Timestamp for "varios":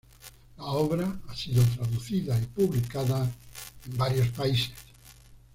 3.99-4.29